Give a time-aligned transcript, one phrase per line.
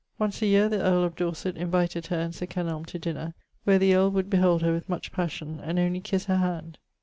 [0.17, 3.77] Once a yeare the earle of Dorset invited her and Sir Kenelme to dinner, where
[3.77, 6.79] the earle would behold her with much passion, and only kisse her hand.